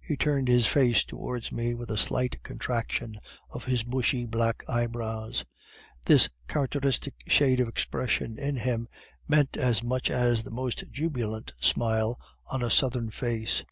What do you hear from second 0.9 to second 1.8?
towards me